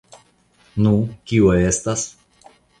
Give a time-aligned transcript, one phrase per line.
[0.85, 0.95] Nu,
[1.33, 2.09] kio estas?